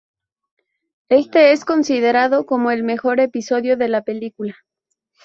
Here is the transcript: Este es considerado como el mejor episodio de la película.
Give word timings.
Este 1.09 1.51
es 1.51 1.63
considerado 1.63 2.47
como 2.47 2.71
el 2.71 2.81
mejor 2.81 3.19
episodio 3.19 3.77
de 3.77 3.87
la 3.87 4.01
película. 4.01 4.55